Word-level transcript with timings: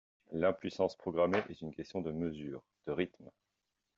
L’impuissance 0.31 0.95
programmée 0.97 1.43
est 1.51 1.61
une 1.61 1.75
question 1.75 2.01
de 2.01 2.11
mesure, 2.11 2.63
de 2.87 2.91
rythme. 2.91 3.29